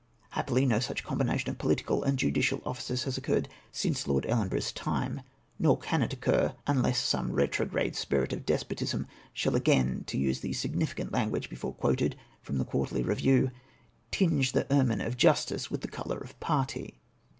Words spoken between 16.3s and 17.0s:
imrty.'"